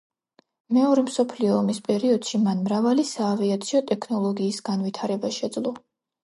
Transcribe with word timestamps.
მეორე 0.77 1.01
მსოფლიო 1.09 1.51
ომის 1.57 1.81
პერიოდში 1.87 2.41
მან 2.45 2.63
მრავალი 2.69 3.05
საავიაციო 3.11 3.83
ტექნოლოგიის 3.93 4.59
განვითარება 4.71 5.33
შეძლო. 5.39 5.77